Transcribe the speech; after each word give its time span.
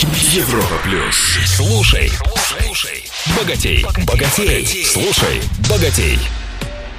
Европа 0.00 0.76
плюс. 0.84 1.16
Слушай, 1.44 2.08
слушай, 2.36 3.02
богатей, 3.36 3.84
богатей, 4.06 4.84
слушай, 4.84 5.40
богатей. 5.68 6.16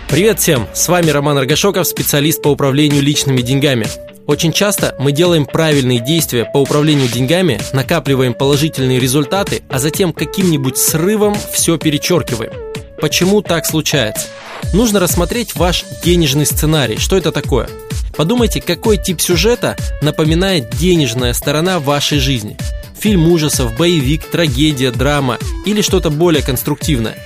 Привет 0.09 0.41
всем! 0.41 0.67
С 0.73 0.89
вами 0.89 1.09
Роман 1.09 1.37
Аргашоков, 1.37 1.87
специалист 1.87 2.41
по 2.41 2.49
управлению 2.49 3.01
личными 3.01 3.39
деньгами. 3.39 3.87
Очень 4.27 4.51
часто 4.51 4.97
мы 4.99 5.13
делаем 5.13 5.45
правильные 5.45 6.01
действия 6.01 6.43
по 6.43 6.57
управлению 6.57 7.07
деньгами, 7.07 7.61
накапливаем 7.71 8.33
положительные 8.33 8.99
результаты, 8.99 9.61
а 9.69 9.79
затем 9.79 10.11
каким-нибудь 10.11 10.77
срывом 10.77 11.37
все 11.53 11.77
перечеркиваем. 11.77 12.51
Почему 12.99 13.41
так 13.41 13.65
случается? 13.65 14.27
Нужно 14.73 14.99
рассмотреть 14.99 15.55
ваш 15.55 15.85
денежный 16.03 16.45
сценарий. 16.45 16.97
Что 16.97 17.15
это 17.15 17.31
такое? 17.31 17.69
Подумайте, 18.17 18.59
какой 18.59 18.97
тип 18.97 19.21
сюжета 19.21 19.77
напоминает 20.01 20.69
денежная 20.71 21.31
сторона 21.31 21.79
вашей 21.79 22.19
жизни. 22.19 22.57
Фильм 22.99 23.27
ужасов, 23.31 23.77
боевик, 23.77 24.25
трагедия, 24.25 24.91
драма 24.91 25.37
или 25.65 25.81
что-то 25.81 26.09
более 26.09 26.43
конструктивное. 26.43 27.17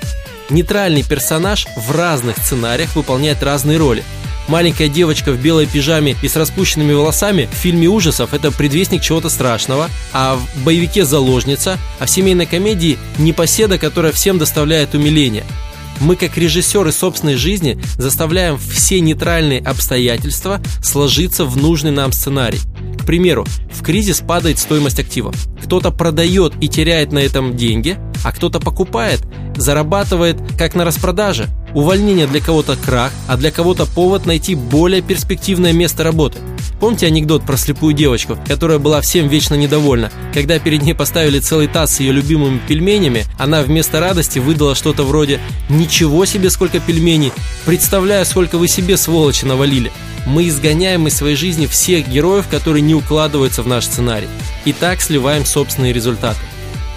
Нейтральный 0.49 1.03
персонаж 1.03 1.65
в 1.75 1.91
разных 1.91 2.37
сценариях 2.37 2.95
выполняет 2.95 3.41
разные 3.41 3.77
роли. 3.77 4.03
Маленькая 4.47 4.87
девочка 4.87 5.31
в 5.31 5.41
белой 5.41 5.65
пижаме 5.65 6.15
и 6.21 6.27
с 6.27 6.35
распущенными 6.35 6.93
волосами 6.93 7.49
в 7.51 7.55
фильме 7.55 7.87
ужасов– 7.87 8.33
это 8.35 8.51
предвестник 8.51 9.01
чего-то 9.01 9.29
страшного, 9.29 9.89
а 10.11 10.35
в 10.35 10.63
боевике 10.63 11.05
«Заложница», 11.05 11.79
а 11.99 12.05
в 12.05 12.09
семейной 12.09 12.45
комедии– 12.45 12.99
непоседа, 13.17 13.79
которая 13.79 14.11
всем 14.11 14.37
доставляет 14.37 14.93
умиление– 14.93 15.43
мы, 15.99 16.15
как 16.15 16.37
режиссеры 16.37 16.91
собственной 16.91 17.35
жизни, 17.35 17.79
заставляем 17.97 18.57
все 18.57 18.99
нейтральные 18.99 19.61
обстоятельства 19.61 20.61
сложиться 20.81 21.45
в 21.45 21.55
нужный 21.55 21.91
нам 21.91 22.11
сценарий. 22.11 22.59
К 23.03 23.05
примеру, 23.05 23.45
в 23.69 23.83
кризис 23.83 24.21
падает 24.21 24.59
стоимость 24.59 24.97
активов. 24.97 25.35
Кто-то 25.61 25.91
продает 25.91 26.53
и 26.61 26.69
теряет 26.69 27.11
на 27.11 27.19
этом 27.19 27.57
деньги, 27.57 27.97
а 28.23 28.31
кто-то 28.31 28.61
покупает, 28.61 29.21
зарабатывает 29.57 30.37
как 30.57 30.73
на 30.73 30.85
распродаже. 30.85 31.49
Увольнение 31.73 32.27
для 32.27 32.39
кого-то 32.39 32.77
крах, 32.77 33.11
а 33.27 33.35
для 33.35 33.51
кого-то 33.51 33.85
повод 33.85 34.25
найти 34.25 34.55
более 34.55 35.01
перспективное 35.01 35.73
место 35.73 36.03
работы– 36.03 36.39
Помните 36.83 37.07
анекдот 37.07 37.45
про 37.45 37.55
слепую 37.55 37.93
девочку, 37.93 38.37
которая 38.45 38.77
была 38.77 38.99
всем 38.99 39.29
вечно 39.29 39.55
недовольна? 39.55 40.11
Когда 40.33 40.59
перед 40.59 40.81
ней 40.81 40.93
поставили 40.93 41.39
целый 41.39 41.67
таз 41.67 41.95
с 41.95 41.99
ее 42.01 42.11
любимыми 42.11 42.59
пельменями, 42.67 43.23
она 43.39 43.61
вместо 43.61 44.01
радости 44.01 44.39
выдала 44.39 44.75
что-то 44.75 45.03
вроде 45.03 45.39
«Ничего 45.69 46.25
себе, 46.25 46.49
сколько 46.49 46.81
пельменей! 46.81 47.31
Представляю, 47.65 48.25
сколько 48.25 48.57
вы 48.57 48.67
себе, 48.67 48.97
сволочи, 48.97 49.45
навалили!» 49.45 49.93
Мы 50.25 50.49
изгоняем 50.49 51.07
из 51.07 51.15
своей 51.15 51.37
жизни 51.37 51.67
всех 51.67 52.09
героев, 52.09 52.49
которые 52.51 52.81
не 52.81 52.95
укладываются 52.95 53.63
в 53.63 53.67
наш 53.67 53.85
сценарий. 53.85 54.27
И 54.65 54.73
так 54.73 54.99
сливаем 54.99 55.45
собственные 55.45 55.93
результаты. 55.93 56.41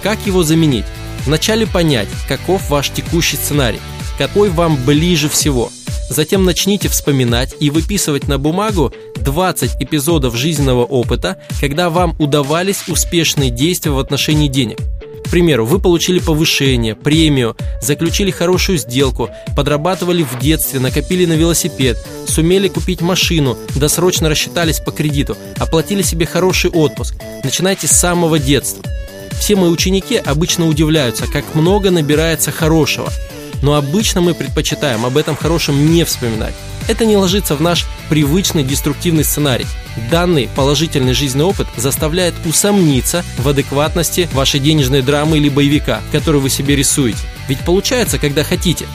Как 0.03 0.19
его 0.25 0.43
заменить? 0.43 0.83
Вначале 1.25 1.65
понять, 1.65 2.09
каков 2.27 2.69
ваш 2.69 2.89
текущий 2.89 3.37
сценарий, 3.37 3.79
какой 4.17 4.49
вам 4.49 4.75
ближе 4.83 5.29
всего– 5.29 5.71
Затем 6.09 6.45
начните 6.45 6.87
вспоминать 6.87 7.55
и 7.59 7.69
выписывать 7.69 8.27
на 8.27 8.37
бумагу 8.37 8.93
20 9.17 9.81
эпизодов 9.81 10.35
жизненного 10.35 10.85
опыта, 10.85 11.37
когда 11.59 11.89
вам 11.89 12.15
удавались 12.19 12.83
успешные 12.87 13.49
действия 13.49 13.91
в 13.91 13.99
отношении 13.99 14.47
денег. 14.47 14.79
К 15.25 15.29
примеру, 15.29 15.65
вы 15.65 15.79
получили 15.79 16.19
повышение, 16.19 16.95
премию, 16.95 17.57
заключили 17.81 18.31
хорошую 18.31 18.77
сделку, 18.77 19.29
подрабатывали 19.57 20.23
в 20.23 20.39
детстве, 20.39 20.79
накопили 20.79 21.25
на 21.25 21.33
велосипед, 21.33 21.97
сумели 22.25 22.69
купить 22.69 23.01
машину, 23.01 23.57
досрочно 23.75 24.29
рассчитались 24.29 24.79
по 24.79 24.91
кредиту, 24.91 25.35
оплатили 25.57 26.01
себе 26.01 26.25
хороший 26.25 26.69
отпуск. 26.71 27.15
Начинайте 27.43 27.87
с 27.87 27.91
самого 27.91 28.39
детства. 28.39 28.81
Все 29.37 29.57
мои 29.57 29.69
ученики 29.69 30.15
обычно 30.15 30.67
удивляются, 30.67 31.27
как 31.27 31.53
много 31.53 31.91
набирается 31.91 32.51
хорошего– 32.51 33.11
но 33.61 33.75
обычно 33.75 34.21
мы 34.21 34.33
предпочитаем 34.33 35.05
об 35.05 35.17
этом 35.17 35.35
хорошем 35.35 35.91
не 35.91 36.03
вспоминать. 36.03 36.53
Это 36.87 37.05
не 37.05 37.17
ложится 37.17 37.55
в 37.55 37.61
наш 37.61 37.85
привычный 38.09 38.63
деструктивный 38.63 39.23
сценарий. 39.23 39.65
Данный 40.09 40.49
положительный 40.55 41.13
жизненный 41.13 41.45
опыт 41.45 41.67
заставляет 41.75 42.33
усомниться 42.45 43.25
в 43.37 43.47
адекватности 43.49 44.29
вашей 44.33 44.59
денежной 44.59 45.01
драмы 45.01 45.37
или 45.37 45.49
боевика, 45.49 46.01
который 46.11 46.39
вы 46.39 46.49
себе 46.49 46.75
рисуете. 46.75 47.19
Ведь 47.49 47.59
получается, 47.59 48.19
когда 48.19 48.43
хотите. 48.43 48.85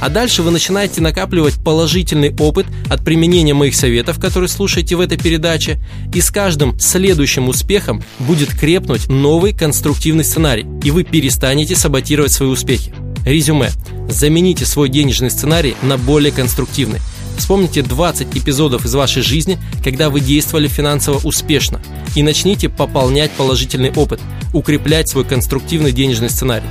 А 0.00 0.08
дальше 0.08 0.42
вы 0.42 0.50
начинаете 0.50 1.00
накапливать 1.00 1.54
положительный 1.62 2.34
опыт 2.38 2.66
от 2.90 3.04
применения 3.04 3.54
моих 3.54 3.74
советов, 3.74 4.18
которые 4.18 4.48
слушаете 4.48 4.96
в 4.96 5.00
этой 5.00 5.18
передаче, 5.18 5.80
и 6.12 6.20
с 6.20 6.30
каждым 6.30 6.78
следующим 6.78 7.48
успехом 7.48 8.02
будет 8.18 8.50
крепнуть 8.50 9.08
новый 9.08 9.54
конструктивный 9.54 10.24
сценарий, 10.24 10.66
и 10.82 10.90
вы 10.90 11.04
перестанете 11.04 11.76
саботировать 11.76 12.32
свои 12.32 12.48
успехи. 12.48 12.92
Резюме. 13.24 13.70
Замените 14.08 14.66
свой 14.66 14.88
денежный 14.88 15.30
сценарий 15.30 15.76
на 15.82 15.96
более 15.98 16.32
конструктивный. 16.32 17.00
Вспомните 17.36 17.82
20 17.82 18.36
эпизодов 18.36 18.84
из 18.84 18.94
вашей 18.94 19.22
жизни, 19.22 19.58
когда 19.82 20.08
вы 20.08 20.20
действовали 20.20 20.68
финансово 20.68 21.18
успешно, 21.26 21.80
и 22.14 22.22
начните 22.22 22.68
пополнять 22.68 23.32
положительный 23.32 23.90
опыт, 23.92 24.20
укреплять 24.52 25.08
свой 25.08 25.24
конструктивный 25.24 25.92
денежный 25.92 26.30
сценарий. 26.30 26.68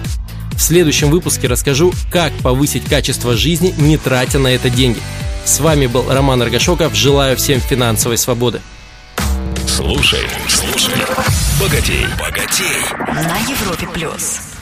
В 0.55 0.61
следующем 0.61 1.09
выпуске 1.09 1.47
расскажу, 1.47 1.91
как 2.11 2.31
повысить 2.35 2.85
качество 2.85 3.35
жизни, 3.35 3.73
не 3.77 3.97
тратя 3.97 4.39
на 4.39 4.47
это 4.47 4.69
деньги. 4.69 4.99
С 5.45 5.59
вами 5.59 5.87
был 5.87 6.05
Роман 6.09 6.41
Аргашоков. 6.41 6.95
Желаю 6.95 7.35
всем 7.35 7.59
финансовой 7.59 8.17
свободы. 8.17 8.61
Слушай, 9.67 10.25
слушай, 10.47 10.93
богатей, 11.59 12.05
богатей. 12.17 12.85
На 13.07 13.39
Европе 13.39 13.87
плюс. 13.93 14.52